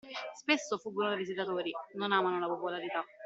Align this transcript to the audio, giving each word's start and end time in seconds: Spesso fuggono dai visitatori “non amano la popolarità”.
Spesso 0.35 0.79
fuggono 0.79 1.09
dai 1.09 1.19
visitatori 1.19 1.69
“non 1.93 2.11
amano 2.11 2.39
la 2.39 2.47
popolarità”. 2.47 3.05